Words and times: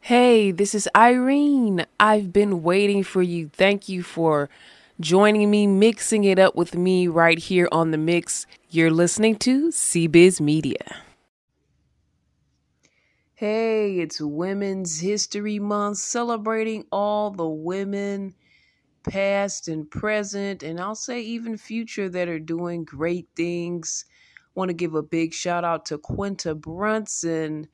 Hey, 0.00 0.52
this 0.52 0.74
is 0.74 0.88
Irene. 0.94 1.84
I've 1.98 2.32
been 2.32 2.62
waiting 2.62 3.02
for 3.02 3.22
you. 3.22 3.48
Thank 3.48 3.88
you 3.88 4.04
for 4.04 4.48
joining 5.00 5.50
me, 5.50 5.66
mixing 5.66 6.22
it 6.22 6.38
up 6.38 6.54
with 6.54 6.76
me 6.76 7.08
right 7.08 7.38
here 7.38 7.68
on 7.72 7.90
the 7.90 7.98
mix. 7.98 8.46
You're 8.70 8.92
listening 8.92 9.36
to 9.38 9.68
CBiz 9.68 10.40
Media. 10.40 11.02
Hey, 13.34 13.98
it's 13.98 14.20
Women's 14.20 15.00
History 15.00 15.58
Month, 15.58 15.98
celebrating 15.98 16.86
all 16.92 17.30
the 17.30 17.48
women, 17.48 18.34
past 19.08 19.68
and 19.68 19.90
present, 19.90 20.62
and 20.62 20.80
I'll 20.80 20.94
say 20.94 21.20
even 21.20 21.56
future, 21.56 22.08
that 22.08 22.28
are 22.28 22.38
doing 22.38 22.84
great 22.84 23.28
things. 23.36 24.04
Want 24.54 24.68
to 24.68 24.74
give 24.74 24.94
a 24.94 25.02
big 25.02 25.34
shout 25.34 25.64
out 25.64 25.86
to 25.86 25.98
Quinta 25.98 26.54
Brunson 26.54 27.68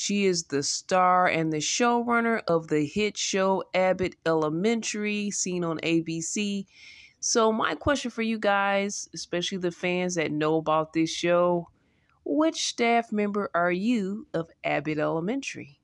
she 0.00 0.26
is 0.26 0.44
the 0.44 0.62
star 0.62 1.26
and 1.26 1.52
the 1.52 1.56
showrunner 1.56 2.42
of 2.46 2.68
the 2.68 2.86
hit 2.86 3.16
show 3.16 3.64
Abbott 3.74 4.14
Elementary, 4.24 5.28
seen 5.32 5.64
on 5.64 5.78
ABC. 5.78 6.66
So, 7.18 7.50
my 7.50 7.74
question 7.74 8.12
for 8.12 8.22
you 8.22 8.38
guys, 8.38 9.08
especially 9.12 9.58
the 9.58 9.72
fans 9.72 10.14
that 10.14 10.30
know 10.30 10.56
about 10.56 10.92
this 10.92 11.10
show, 11.10 11.70
which 12.24 12.68
staff 12.68 13.10
member 13.10 13.50
are 13.56 13.72
you 13.72 14.28
of 14.32 14.50
Abbott 14.62 14.98
Elementary? 14.98 15.80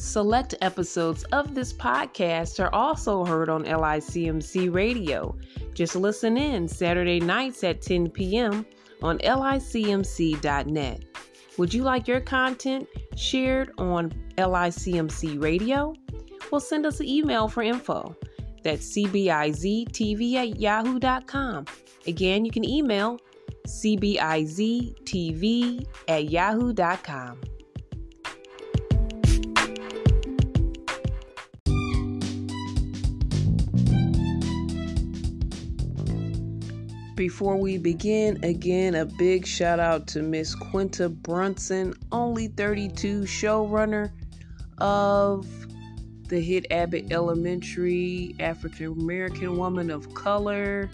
Select 0.00 0.54
episodes 0.62 1.24
of 1.24 1.54
this 1.54 1.74
podcast 1.74 2.58
are 2.58 2.74
also 2.74 3.22
heard 3.22 3.50
on 3.50 3.64
LICMC 3.64 4.74
Radio. 4.74 5.36
Just 5.74 5.94
listen 5.94 6.38
in 6.38 6.66
Saturday 6.68 7.20
nights 7.20 7.62
at 7.64 7.82
10 7.82 8.08
p.m. 8.08 8.64
on 9.02 9.18
licmc.net. 9.18 11.04
Would 11.58 11.74
you 11.74 11.82
like 11.82 12.08
your 12.08 12.22
content 12.22 12.88
shared 13.14 13.72
on 13.76 14.10
LICMC 14.38 15.42
Radio? 15.42 15.92
Well, 16.50 16.62
send 16.62 16.86
us 16.86 17.00
an 17.00 17.06
email 17.06 17.46
for 17.46 17.62
info. 17.62 18.16
That's 18.64 18.90
cbiztv 18.96 20.34
at 20.34 20.58
yahoo.com. 20.58 21.66
Again, 22.06 22.46
you 22.46 22.50
can 22.50 22.64
email 22.64 23.20
cbiztv 23.66 24.16
at 26.08 26.30
yahoo.com. 26.30 27.40
Before 37.20 37.58
we 37.58 37.76
begin, 37.76 38.42
again, 38.42 38.94
a 38.94 39.04
big 39.04 39.46
shout 39.46 39.78
out 39.78 40.06
to 40.06 40.22
Miss 40.22 40.54
Quinta 40.54 41.10
Brunson, 41.10 41.92
only 42.12 42.46
32, 42.48 43.24
showrunner 43.24 44.10
of 44.78 45.46
the 46.28 46.40
hit 46.40 46.64
Abbott 46.70 47.12
Elementary, 47.12 48.34
African 48.40 48.86
American 48.86 49.58
woman 49.58 49.90
of 49.90 50.14
color. 50.14 50.88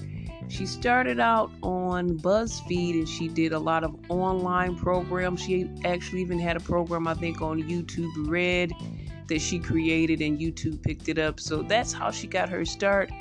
She 0.49 0.67
started 0.67 1.21
out 1.21 1.53
on 1.63 2.19
BuzzFeed 2.19 2.95
and 2.95 3.09
she 3.09 3.29
did 3.29 3.53
a 3.53 3.61
lot 3.61 3.85
of 3.85 3.95
online 4.09 4.75
programs. 4.75 5.41
She 5.41 5.71
actually 5.85 6.23
even 6.23 6.41
had 6.41 6.57
a 6.57 6.61
program, 6.61 7.07
I 7.07 7.15
think, 7.15 7.41
on 7.41 7.63
YouTube 7.63 8.11
Red 8.29 8.73
that 9.29 9.41
she 9.41 9.61
created 9.61 10.21
and 10.21 10.41
YouTube 10.41 10.83
picked 10.83 11.09
it 11.09 11.21
up. 11.21 11.39
So 11.39 11.63
that's 11.63 11.93
how 11.93 12.11
she 12.11 12.27
got 12.27 12.49
her 12.49 12.65
start. 12.65 13.13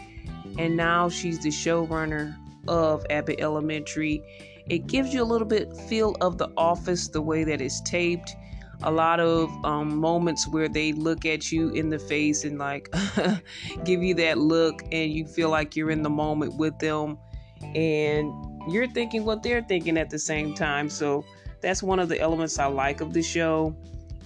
And 0.58 0.76
now 0.76 1.08
she's 1.08 1.38
the 1.38 1.50
showrunner 1.50 2.36
of 2.68 3.06
Abbott 3.10 3.40
Elementary. 3.40 4.24
It 4.68 4.88
gives 4.88 5.14
you 5.14 5.22
a 5.22 5.26
little 5.26 5.48
bit 5.48 5.76
feel 5.88 6.16
of 6.22 6.38
the 6.38 6.50
office, 6.58 7.08
the 7.08 7.22
way 7.22 7.44
that 7.44 7.62
it's 7.62 7.82
taped. 7.82 8.36
A 8.84 8.92
lot 8.92 9.20
of 9.20 9.50
um, 9.64 9.98
moments 9.98 10.48
where 10.48 10.68
they 10.68 10.92
look 10.92 11.26
at 11.26 11.52
you 11.52 11.70
in 11.70 11.90
the 11.90 12.00
face 12.00 12.44
and 12.44 12.58
like 12.58 12.94
give 13.86 14.04
you 14.04 14.14
that 14.16 14.38
look, 14.38 14.82
and 14.92 15.12
you 15.12 15.26
feel 15.26 15.50
like 15.50 15.76
you're 15.76 15.92
in 15.92 16.04
the 16.04 16.10
moment 16.10 16.56
with 16.58 16.78
them, 16.80 17.18
and 17.74 18.32
you're 18.68 18.88
thinking 18.88 19.24
what 19.24 19.44
they're 19.44 19.62
thinking 19.64 19.98
at 19.98 20.10
the 20.10 20.20
same 20.20 20.54
time. 20.54 20.90
So 20.90 21.24
that's 21.62 21.82
one 21.82 22.00
of 22.00 22.10
the 22.10 22.20
elements 22.20 22.60
I 22.60 22.66
like 22.66 23.02
of 23.02 23.14
the 23.14 23.24
show. 23.24 23.76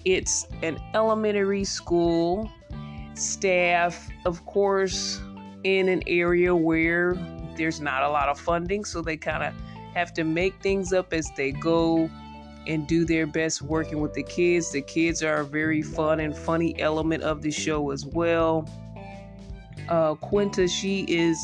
It's 0.06 0.48
an 0.64 0.80
elementary 0.94 1.66
school 1.66 2.50
staff, 3.14 4.10
of 4.26 4.46
course, 4.46 5.22
in 5.64 5.90
an 5.90 6.02
area 6.08 6.56
where 6.56 7.16
there's 7.60 7.82
not 7.82 8.02
a 8.02 8.10
lot 8.10 8.30
of 8.30 8.40
funding, 8.40 8.86
so 8.86 9.02
they 9.02 9.18
kind 9.18 9.44
of 9.44 9.54
have 9.94 10.14
to 10.14 10.24
make 10.24 10.60
things 10.64 10.94
up 10.94 11.14
as 11.14 11.30
they 11.36 11.52
go 11.52 12.10
and 12.66 12.88
do 12.88 13.04
their 13.04 13.28
best 13.28 13.62
working 13.62 14.00
with 14.00 14.14
the 14.14 14.24
kids. 14.24 14.72
The 14.72 14.82
kids 14.82 15.22
are 15.22 15.42
a 15.42 15.46
very 15.46 15.82
fun 15.82 16.22
and 16.22 16.36
funny 16.36 16.80
element 16.80 17.22
of 17.24 17.42
the 17.42 17.52
show 17.52 17.92
as 17.92 18.06
well. 18.06 18.68
Uh, 19.90 20.16
Quinta, 20.16 20.68
she 20.68 21.02
is 21.02 21.38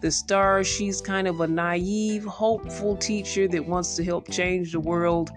the 0.00 0.10
star. 0.10 0.62
She's 0.62 1.00
kind 1.00 1.26
of 1.26 1.40
a 1.40 1.48
naive, 1.48 2.24
hopeful 2.24 2.96
teacher 2.96 3.48
that 3.48 3.66
wants 3.66 3.96
to 3.96 4.04
help 4.04 4.30
change 4.30 4.72
the 4.72 4.80
world, 4.80 5.30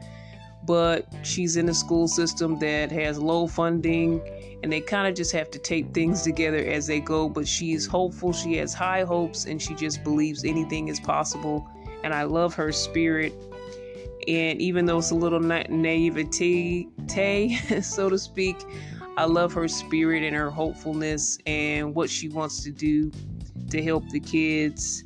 but 0.66 1.07
she's 1.24 1.57
in 1.57 1.69
a 1.69 1.74
school 1.74 2.07
system 2.07 2.59
that 2.59 2.91
has 2.91 3.19
low 3.19 3.47
funding 3.47 4.22
and 4.63 4.72
they 4.72 4.79
kind 4.79 5.07
of 5.07 5.13
just 5.13 5.34
have 5.34 5.51
to 5.51 5.59
tape 5.59 5.94
things 5.94 6.24
together 6.24 6.57
as 6.57 6.88
they 6.88 7.01
go. 7.01 7.28
But 7.28 7.47
she 7.47 7.74
is 7.74 7.85
hopeful, 7.85 8.31
she 8.31 8.56
has 8.57 8.74
high 8.74 9.03
hopes, 9.03 9.46
and 9.46 9.62
she 9.62 9.75
just 9.75 10.03
believes 10.03 10.46
anything 10.46 10.88
is 10.88 11.01
possible. 11.01 11.68
And 12.03 12.13
I 12.13 12.24
love 12.24 12.53
her 12.56 12.72
spirit. 12.72 13.34
And 14.25 14.62
even 14.62 14.85
though 14.85 15.00
it's 15.00 15.12
a 15.12 15.16
little 15.16 15.41
na- 15.41 15.63
naivete, 15.69 16.88
so 17.81 18.09
to 18.09 18.18
speak, 18.18 18.56
I 19.18 19.25
love 19.25 19.51
her 19.53 19.68
spirit 19.68 20.24
and 20.24 20.35
her 20.35 20.50
hopefulness 20.50 21.38
and 21.45 21.94
what 21.94 22.09
she 22.09 22.30
wants 22.30 22.63
to 22.63 22.72
do 22.72 23.12
to 23.69 23.84
help 23.84 24.07
the 24.09 24.19
kids. 24.22 25.03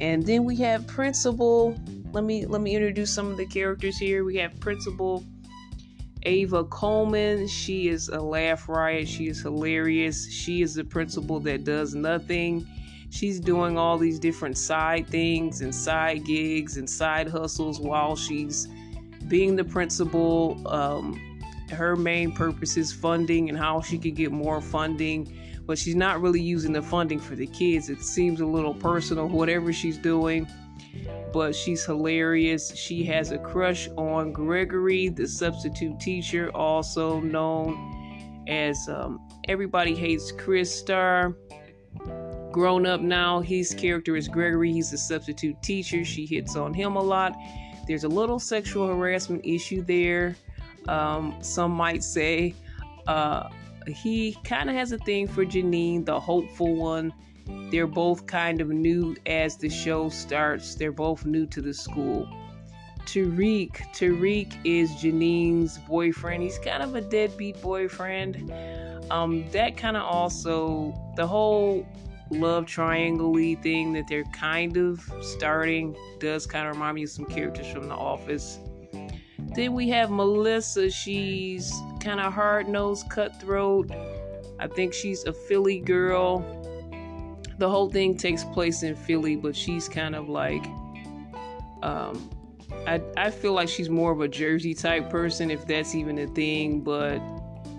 And 0.00 0.24
then 0.24 0.44
we 0.44 0.56
have 0.56 0.86
Principal. 0.86 1.76
Let 2.12 2.24
me 2.24 2.46
let 2.46 2.62
me 2.62 2.74
introduce 2.74 3.12
some 3.12 3.30
of 3.30 3.36
the 3.36 3.46
characters 3.46 3.98
here. 3.98 4.24
We 4.24 4.36
have 4.36 4.58
Principal 4.60 5.24
Ava 6.26 6.64
Coleman, 6.64 7.46
she 7.46 7.88
is 7.88 8.08
a 8.08 8.20
laugh 8.20 8.68
riot. 8.68 9.06
She 9.06 9.28
is 9.28 9.40
hilarious. 9.40 10.28
She 10.28 10.60
is 10.60 10.74
the 10.74 10.84
principal 10.84 11.38
that 11.40 11.64
does 11.64 11.94
nothing. 11.94 12.66
She's 13.10 13.38
doing 13.38 13.78
all 13.78 13.96
these 13.96 14.18
different 14.18 14.58
side 14.58 15.06
things 15.06 15.60
and 15.60 15.72
side 15.72 16.24
gigs 16.24 16.78
and 16.78 16.90
side 16.90 17.28
hustles 17.28 17.80
while 17.80 18.16
she's 18.16 18.66
being 19.28 19.54
the 19.54 19.64
principal. 19.64 20.60
Um, 20.66 21.20
her 21.70 21.94
main 21.94 22.32
purpose 22.32 22.76
is 22.76 22.92
funding 22.92 23.48
and 23.48 23.56
how 23.56 23.80
she 23.80 23.96
can 23.96 24.14
get 24.14 24.32
more 24.32 24.60
funding, 24.60 25.32
but 25.64 25.78
she's 25.78 25.96
not 25.96 26.20
really 26.20 26.40
using 26.40 26.72
the 26.72 26.82
funding 26.82 27.20
for 27.20 27.36
the 27.36 27.46
kids. 27.46 27.88
It 27.88 28.02
seems 28.02 28.40
a 28.40 28.46
little 28.46 28.74
personal, 28.74 29.28
whatever 29.28 29.72
she's 29.72 29.98
doing 29.98 30.48
but 31.36 31.54
she's 31.54 31.84
hilarious. 31.84 32.74
She 32.74 33.04
has 33.04 33.30
a 33.30 33.36
crush 33.36 33.90
on 33.98 34.32
Gregory, 34.32 35.10
the 35.10 35.28
substitute 35.28 36.00
teacher, 36.00 36.50
also 36.54 37.20
known 37.20 38.42
as 38.48 38.88
um, 38.88 39.20
Everybody 39.46 39.94
Hates 39.94 40.32
Chris 40.32 40.74
Star. 40.74 41.36
Grown 42.52 42.86
up 42.86 43.02
now, 43.02 43.40
his 43.40 43.74
character 43.74 44.16
is 44.16 44.28
Gregory. 44.28 44.72
He's 44.72 44.94
a 44.94 44.96
substitute 44.96 45.62
teacher. 45.62 46.06
She 46.06 46.24
hits 46.24 46.56
on 46.56 46.72
him 46.72 46.96
a 46.96 47.02
lot. 47.02 47.34
There's 47.86 48.04
a 48.04 48.08
little 48.08 48.38
sexual 48.38 48.86
harassment 48.86 49.44
issue 49.44 49.82
there. 49.82 50.36
Um, 50.88 51.36
some 51.42 51.70
might 51.70 52.02
say 52.02 52.54
uh, 53.06 53.50
he 53.86 54.38
kind 54.42 54.70
of 54.70 54.76
has 54.76 54.90
a 54.92 54.98
thing 54.98 55.28
for 55.28 55.44
Janine, 55.44 56.06
the 56.06 56.18
hopeful 56.18 56.76
one 56.76 57.12
they're 57.70 57.86
both 57.86 58.26
kind 58.26 58.60
of 58.60 58.68
new 58.68 59.16
as 59.26 59.56
the 59.56 59.68
show 59.68 60.08
starts. 60.08 60.74
They're 60.74 60.92
both 60.92 61.24
new 61.24 61.46
to 61.46 61.60
the 61.60 61.74
school. 61.74 62.28
Tariq. 63.06 63.70
Tariq 63.94 64.52
is 64.64 64.94
Janine's 64.96 65.78
boyfriend. 65.78 66.42
He's 66.42 66.58
kind 66.58 66.82
of 66.82 66.94
a 66.94 67.00
deadbeat 67.00 67.60
boyfriend. 67.62 68.52
Um, 69.10 69.48
that 69.50 69.76
kind 69.76 69.96
of 69.96 70.02
also 70.02 70.92
the 71.16 71.26
whole 71.26 71.86
love 72.30 72.66
triangle 72.66 73.34
thing 73.62 73.92
that 73.92 74.08
they're 74.08 74.24
kind 74.24 74.76
of 74.76 75.00
starting 75.20 75.96
does 76.18 76.46
kind 76.46 76.66
of 76.66 76.74
remind 76.74 76.96
me 76.96 77.04
of 77.04 77.10
some 77.10 77.24
characters 77.24 77.68
from 77.68 77.88
The 77.88 77.94
Office. 77.94 78.58
Then 79.38 79.72
we 79.74 79.88
have 79.90 80.10
Melissa. 80.10 80.90
She's 80.90 81.72
kind 82.00 82.20
of 82.20 82.32
hard 82.32 82.68
nosed, 82.68 83.08
cutthroat. 83.08 83.90
I 84.58 84.66
think 84.66 84.92
she's 84.92 85.24
a 85.24 85.32
Philly 85.32 85.78
girl 85.78 86.44
the 87.58 87.68
whole 87.68 87.88
thing 87.90 88.16
takes 88.16 88.44
place 88.44 88.82
in 88.82 88.94
Philly, 88.94 89.36
but 89.36 89.56
she's 89.56 89.88
kind 89.88 90.14
of 90.14 90.28
like 90.28 90.64
um 91.82 92.30
I 92.86 93.00
I 93.16 93.30
feel 93.30 93.52
like 93.52 93.68
she's 93.68 93.88
more 93.88 94.12
of 94.12 94.20
a 94.20 94.28
Jersey 94.28 94.74
type 94.74 95.10
person 95.10 95.50
if 95.50 95.66
that's 95.66 95.94
even 95.94 96.18
a 96.18 96.26
thing, 96.26 96.80
but 96.80 97.20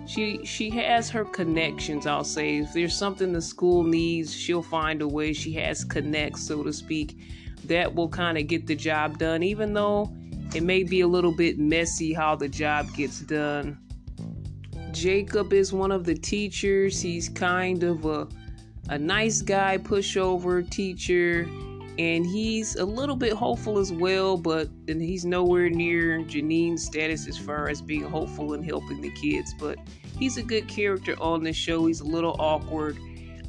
she 0.06 0.44
she 0.44 0.70
has 0.70 1.10
her 1.10 1.24
connections 1.24 2.06
i'll 2.06 2.24
say. 2.24 2.58
If 2.58 2.72
there's 2.72 2.96
something 2.96 3.32
the 3.32 3.42
school 3.42 3.84
needs 3.84 4.34
she'll 4.34 4.62
find 4.62 5.02
a 5.02 5.08
way. 5.08 5.32
She 5.32 5.52
has 5.54 5.84
connects 5.84 6.46
so 6.46 6.62
to 6.62 6.72
speak 6.72 7.18
that 7.64 7.94
will 7.94 8.08
kind 8.08 8.38
of 8.38 8.46
get 8.46 8.66
the 8.66 8.74
job 8.74 9.18
done 9.18 9.42
even 9.42 9.74
though 9.74 10.10
it 10.54 10.62
may 10.62 10.82
be 10.82 11.02
a 11.02 11.06
little 11.06 11.32
bit 11.32 11.58
messy 11.58 12.14
how 12.14 12.34
the 12.34 12.48
job 12.48 12.92
gets 12.94 13.20
done. 13.20 13.78
Jacob 14.92 15.52
is 15.52 15.72
one 15.72 15.92
of 15.92 16.04
the 16.04 16.14
teachers. 16.14 17.00
He's 17.02 17.28
kind 17.28 17.82
of 17.82 18.06
a 18.06 18.26
a 18.88 18.98
nice 18.98 19.42
guy 19.42 19.78
pushover 19.78 20.68
teacher 20.68 21.48
and 21.98 22.24
he's 22.24 22.76
a 22.76 22.84
little 22.84 23.16
bit 23.16 23.32
hopeful 23.32 23.78
as 23.78 23.92
well, 23.92 24.36
but 24.36 24.68
he's 24.86 25.24
nowhere 25.24 25.68
near 25.68 26.22
Janine's 26.22 26.84
status 26.84 27.26
as 27.26 27.36
far 27.36 27.68
as 27.68 27.82
being 27.82 28.04
hopeful 28.04 28.54
and 28.54 28.64
helping 28.64 29.00
the 29.00 29.10
kids. 29.10 29.52
But 29.58 29.78
he's 30.16 30.36
a 30.36 30.42
good 30.44 30.68
character 30.68 31.16
on 31.20 31.42
the 31.42 31.52
show. 31.52 31.86
He's 31.86 32.00
a 32.00 32.06
little 32.06 32.36
awkward. 32.38 32.98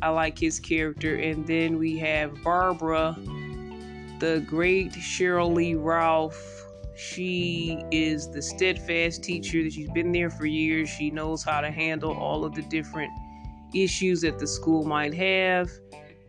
I 0.01 0.09
like 0.09 0.39
his 0.39 0.59
character. 0.59 1.15
And 1.15 1.45
then 1.45 1.77
we 1.77 1.95
have 1.99 2.41
Barbara, 2.41 3.15
the 4.19 4.43
great 4.47 4.93
Sheryl 4.93 5.53
Lee 5.53 5.75
Ralph. 5.75 6.65
She 6.97 7.83
is 7.91 8.29
the 8.29 8.41
steadfast 8.41 9.23
teacher 9.23 9.63
that 9.63 9.73
she's 9.73 9.91
been 9.91 10.11
there 10.11 10.31
for 10.31 10.47
years. 10.47 10.89
She 10.89 11.11
knows 11.11 11.43
how 11.43 11.61
to 11.61 11.69
handle 11.69 12.17
all 12.17 12.43
of 12.43 12.55
the 12.55 12.63
different 12.63 13.11
issues 13.73 14.21
that 14.21 14.39
the 14.39 14.47
school 14.47 14.83
might 14.85 15.13
have 15.13 15.69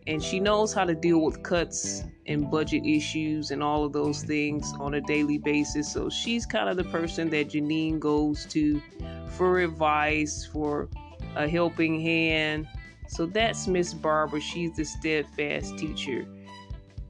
and 0.07 0.23
she 0.23 0.39
knows 0.39 0.73
how 0.73 0.83
to 0.83 0.95
deal 0.95 1.21
with 1.21 1.43
cuts 1.43 2.03
and 2.25 2.49
budget 2.49 2.85
issues 2.85 3.51
and 3.51 3.61
all 3.61 3.83
of 3.83 3.93
those 3.93 4.23
things 4.23 4.73
on 4.79 4.95
a 4.95 5.01
daily 5.01 5.37
basis. 5.37 5.91
So 5.91 6.09
she's 6.09 6.45
kind 6.45 6.69
of 6.69 6.77
the 6.77 6.83
person 6.85 7.29
that 7.29 7.49
Janine 7.49 7.99
goes 7.99 8.45
to 8.47 8.81
for 9.27 9.59
advice, 9.59 10.45
for 10.45 10.89
a 11.35 11.47
helping 11.47 12.01
hand. 12.01 12.67
So 13.07 13.25
that's 13.25 13.67
Miss 13.67 13.93
Barbara. 13.93 14.41
She's 14.41 14.75
the 14.75 14.85
steadfast 14.85 15.77
teacher. 15.77 16.25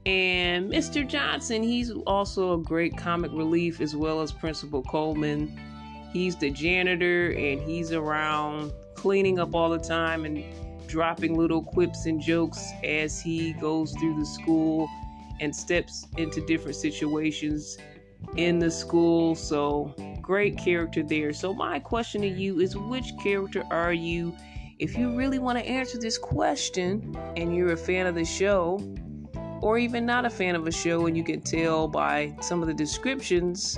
And 0.04 0.70
Mr. 0.70 1.06
Johnson, 1.06 1.62
he's 1.62 1.92
also 2.06 2.54
a 2.54 2.58
great 2.58 2.96
comic 2.96 3.30
relief 3.32 3.80
as 3.80 3.94
well 3.94 4.20
as 4.20 4.32
Principal 4.32 4.82
Coleman. 4.82 5.58
He's 6.12 6.36
the 6.36 6.50
janitor 6.50 7.30
and 7.30 7.60
he's 7.60 7.92
around 7.92 8.72
cleaning 9.02 9.40
up 9.40 9.52
all 9.52 9.68
the 9.68 9.80
time 9.80 10.24
and 10.24 10.44
dropping 10.86 11.36
little 11.36 11.60
quips 11.60 12.06
and 12.06 12.20
jokes 12.20 12.70
as 12.84 13.20
he 13.20 13.52
goes 13.54 13.90
through 13.94 14.16
the 14.16 14.24
school 14.24 14.88
and 15.40 15.54
steps 15.54 16.06
into 16.18 16.40
different 16.46 16.76
situations 16.76 17.76
in 18.36 18.60
the 18.60 18.70
school. 18.70 19.34
So, 19.34 19.92
great 20.20 20.56
character 20.56 21.02
there. 21.02 21.32
So, 21.32 21.52
my 21.52 21.80
question 21.80 22.20
to 22.20 22.28
you 22.28 22.60
is 22.60 22.76
which 22.76 23.10
character 23.20 23.64
are 23.72 23.92
you? 23.92 24.36
If 24.78 24.96
you 24.96 25.16
really 25.16 25.40
want 25.40 25.58
to 25.58 25.64
answer 25.64 25.98
this 25.98 26.16
question 26.16 27.16
and 27.36 27.56
you're 27.56 27.72
a 27.72 27.76
fan 27.76 28.06
of 28.06 28.14
the 28.14 28.24
show, 28.24 28.80
or 29.62 29.78
even 29.78 30.06
not 30.06 30.24
a 30.24 30.30
fan 30.30 30.54
of 30.54 30.68
a 30.68 30.72
show, 30.72 31.06
and 31.06 31.16
you 31.16 31.24
can 31.24 31.40
tell 31.40 31.88
by 31.88 32.36
some 32.40 32.62
of 32.62 32.68
the 32.68 32.74
descriptions 32.74 33.76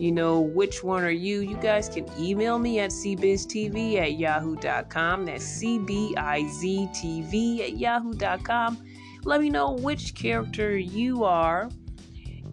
you 0.00 0.10
know 0.10 0.40
which 0.40 0.82
one 0.82 1.04
are 1.04 1.10
you 1.10 1.40
you 1.40 1.56
guys 1.58 1.86
can 1.88 2.06
email 2.18 2.58
me 2.58 2.80
at 2.80 2.90
cbiztv 2.90 3.96
at 3.96 4.18
yahoo.com 4.18 5.26
that's 5.26 5.62
cbiztv 5.62 7.60
at 7.60 7.76
yahoo.com 7.76 8.82
let 9.24 9.42
me 9.42 9.50
know 9.50 9.72
which 9.72 10.14
character 10.14 10.78
you 10.78 11.22
are 11.22 11.68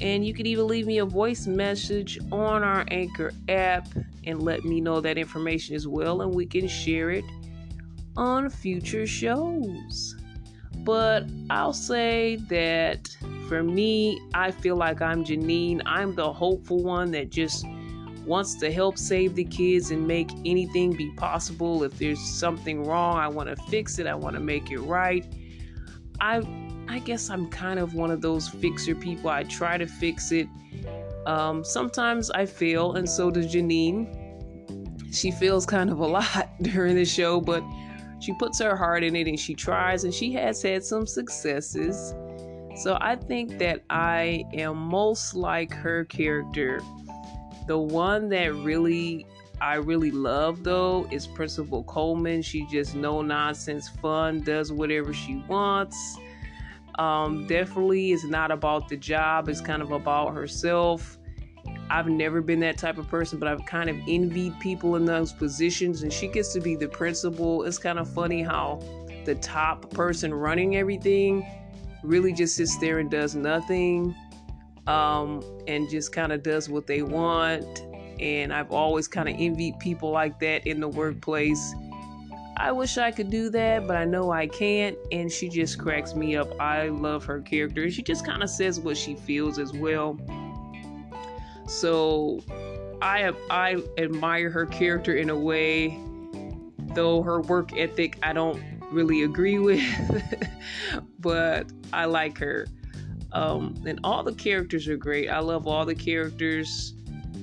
and 0.02 0.26
you 0.28 0.34
can 0.34 0.46
even 0.46 0.68
leave 0.68 0.86
me 0.86 0.98
a 0.98 1.06
voice 1.06 1.48
message 1.48 2.20
on 2.34 2.64
our 2.64 2.84
anchor 2.90 3.32
app 3.48 3.88
and 4.26 4.44
let 4.44 4.66
me 4.66 4.82
know 4.82 5.00
that 5.00 5.18
information 5.18 5.74
as 5.74 5.88
well 5.88 6.24
and 6.24 6.36
we 6.36 6.46
can 6.46 6.68
share 6.68 7.12
it 7.12 7.24
on 8.18 8.50
future 8.50 9.08
shows. 9.08 10.16
But 10.80 11.26
i'll 11.50 11.74
say 11.74 12.36
that 12.50 13.16
for 13.48 13.64
me, 13.64 14.22
I 14.34 14.52
feel 14.52 14.76
like 14.76 15.02
I'm 15.02 15.24
Janine. 15.24 15.82
I'm 15.86 16.16
the 16.16 16.32
hopeful 16.32 16.84
one 16.84 17.12
that 17.12 17.30
just 17.30 17.66
wants 18.26 18.56
to 18.56 18.72
help 18.72 18.98
save 18.98 19.36
the 19.36 19.46
kids 19.46 19.92
and 19.92 20.06
make 20.06 20.30
anything 20.46 20.94
be 20.94 21.12
possible. 21.16 21.84
If 21.84 21.98
there's 21.98 22.20
something 22.20 22.84
wrong, 22.84 23.18
I 23.18 23.28
want 23.28 23.50
to 23.50 23.56
fix 23.64 24.00
it. 24.00 24.08
I 24.08 24.16
want 24.16 24.36
to 24.36 24.42
make 24.42 24.70
it 24.72 24.80
right. 24.80 25.26
I 26.20 26.42
I 26.90 27.00
guess 27.00 27.30
I'm 27.30 27.50
kind 27.50 27.80
of 27.80 27.96
one 27.96 28.12
of 28.12 28.22
those 28.22 28.48
fixer 28.48 28.96
people. 28.96 29.30
I 29.30 29.44
try 29.44 29.78
to 29.78 29.88
fix 29.88 30.32
it. 30.32 30.48
Um, 31.26 31.64
sometimes 31.64 32.32
I 32.32 32.46
fail, 32.46 32.94
and 32.94 33.10
so 33.10 33.30
does 33.30 33.54
Janine. 33.54 34.24
She 35.14 35.32
feels 35.32 35.66
kind 35.66 35.90
of 35.90 36.00
a 36.00 36.08
lot 36.18 36.50
during 36.62 36.96
the 36.96 37.06
show, 37.06 37.42
but 37.42 37.64
she 38.20 38.34
puts 38.34 38.60
her 38.60 38.76
heart 38.76 39.04
in 39.04 39.16
it 39.16 39.28
and 39.28 39.40
she 39.40 39.54
tries, 39.54 40.04
and 40.04 40.14
she 40.14 40.32
has 40.34 40.62
had 40.62 40.84
some 40.84 41.06
successes. 41.06 42.14
So 42.78 42.98
I 43.02 43.16
think 43.16 43.58
that 43.58 43.82
I 43.90 44.46
am 44.54 44.78
most 44.78 45.34
like 45.34 45.74
her 45.74 46.06
character. 46.06 46.80
The 47.66 47.78
one 47.78 48.30
that 48.30 48.54
really 48.54 49.26
I 49.60 49.76
really 49.76 50.12
love 50.12 50.64
though 50.64 51.08
is 51.12 51.26
Principal 51.26 51.84
Coleman. 51.86 52.44
She 52.44 52.68
just 52.68 52.94
no 52.94 53.24
nonsense 53.24 53.90
fun, 53.90 54.42
does 54.42 54.72
whatever 54.72 55.12
she 55.12 55.44
wants. 55.48 56.18
Um, 57.00 57.48
definitely 57.48 58.12
is 58.12 58.24
not 58.24 58.52
about 58.52 58.90
the 58.90 58.98
job, 58.98 59.50
it's 59.50 59.62
kind 59.62 59.82
of 59.82 59.92
about 59.92 60.36
herself. 60.36 61.18
I've 61.90 62.08
never 62.08 62.42
been 62.42 62.60
that 62.60 62.78
type 62.78 62.98
of 62.98 63.08
person, 63.08 63.40
but 63.40 63.48
I've 63.48 63.66
kind 63.66 63.90
of 63.90 63.96
envied 64.08 64.60
people 64.60 64.96
in 64.98 65.06
those 65.06 65.32
positions, 65.32 66.04
and 66.04 66.12
she 66.12 66.28
gets 66.28 66.54
to 66.54 66.60
be 66.60 66.76
the 66.76 66.88
principal. 66.88 67.64
It's 67.64 67.78
kind 67.78 67.98
of 67.98 68.12
funny 68.14 68.44
how 68.44 68.82
the 69.26 69.36
top 69.36 69.90
person 69.92 70.34
running 70.34 70.76
everything 70.76 71.46
really 72.04 72.34
just 72.34 72.56
sits 72.56 72.78
there 72.78 73.00
and 73.00 73.10
does 73.10 73.36
nothing 73.36 74.16
um, 74.88 75.44
and 75.68 75.90
just 75.90 76.12
kind 76.12 76.32
of 76.32 76.44
does 76.44 76.70
what 76.70 76.88
they 76.88 77.02
want. 77.02 77.86
And 78.20 78.54
I've 78.54 78.72
always 78.72 79.08
kind 79.08 79.30
of 79.30 79.36
envied 79.38 79.78
people 79.80 80.12
like 80.12 80.40
that 80.40 80.66
in 80.66 80.80
the 80.80 80.88
workplace. 80.88 81.76
I 82.60 82.72
wish 82.72 82.98
I 82.98 83.12
could 83.12 83.30
do 83.30 83.52
that, 83.52 83.86
but 83.86 83.96
I 83.96 84.06
know 84.06 84.32
I 84.32 84.48
can't. 84.48 84.98
And 85.12 85.32
she 85.32 85.48
just 85.48 85.78
cracks 85.78 86.16
me 86.16 86.36
up. 86.36 86.60
I 86.60 86.88
love 86.88 87.24
her 87.26 87.40
character. 87.42 87.90
She 87.92 88.02
just 88.02 88.26
kind 88.26 88.42
of 88.42 88.50
says 88.50 88.80
what 88.80 88.98
she 88.98 89.16
feels 89.16 89.60
as 89.60 89.74
well. 89.74 90.18
So 91.68 92.42
I 93.02 93.32
I 93.52 93.78
admire 93.98 94.50
her 94.50 94.66
character 94.66 95.16
in 95.16 95.30
a 95.30 95.38
way, 95.38 96.00
though 96.94 97.22
her 97.22 97.42
work 97.42 97.78
ethic 97.78 98.18
I 98.24 98.34
don't 98.34 98.62
really 98.92 99.24
agree 99.24 99.60
with, 99.60 99.84
but 101.20 101.72
I 101.94 102.06
like 102.06 102.38
her. 102.38 102.68
Um, 103.32 103.76
and 103.86 104.00
all 104.04 104.24
the 104.24 104.34
characters 104.34 104.88
are 104.88 104.98
great. 104.98 105.30
I 105.30 105.40
love 105.40 105.68
all 105.68 105.86
the 105.86 105.96
characters. 105.96 106.94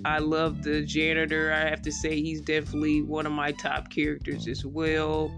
I 0.04 0.18
love 0.18 0.62
the 0.62 0.82
janitor. 0.82 1.52
I 1.52 1.68
have 1.68 1.82
to 1.82 1.92
say 1.92 2.20
he's 2.20 2.40
definitely 2.40 3.02
one 3.02 3.26
of 3.26 3.32
my 3.32 3.52
top 3.52 3.90
characters 3.90 4.48
as 4.48 4.64
well. 4.64 5.32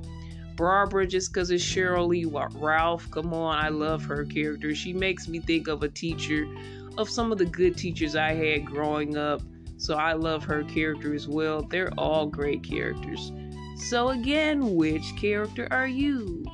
Barbara, 0.57 1.07
just 1.07 1.33
because 1.33 1.51
it's 1.51 1.63
Sheryl 1.63 2.09
Lee 2.09 2.25
Ralph, 2.25 3.11
come 3.11 3.35
on, 3.35 3.63
I 3.63 3.69
love 3.69 4.05
her 4.05 4.25
character. 4.25 4.75
She 4.75 4.93
makes 4.93 5.29
me 5.29 5.39
think 5.39 5.69
of 5.69 5.83
a 5.83 5.89
teacher, 5.89 6.49
of 6.97 7.11
some 7.11 7.31
of 7.31 7.39
the 7.39 7.45
good 7.45 7.77
teachers 7.77 8.17
I 8.17 8.33
had 8.33 8.65
growing 8.65 9.17
up. 9.17 9.43
So 9.77 9.97
I 9.97 10.15
love 10.15 10.43
her 10.45 10.65
character 10.65 11.15
as 11.15 11.29
well. 11.29 11.63
They're 11.63 11.93
all 11.99 12.27
great 12.27 12.63
characters. 12.63 13.31
So, 13.77 14.09
again, 14.09 14.75
which 14.75 15.15
character 15.17 15.69
are 15.71 15.87
you? 15.87 16.47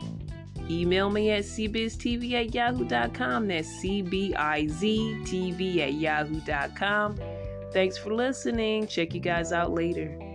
Email 0.81 1.11
me 1.11 1.31
at 1.31 1.45
cbiztv 1.45 2.33
at 2.33 2.55
yahoo.com. 2.55 3.49
That's 3.49 3.69
C-B-I-Z-T-V 3.81 4.23
at 5.83 5.95
yahoo.com. 5.95 7.19
Thanks 7.73 7.99
for 7.99 8.15
listening. 8.15 8.87
Check 8.87 9.15
you 9.15 9.21
guys 9.21 9.53
out 9.53 9.73
later. 9.73 10.32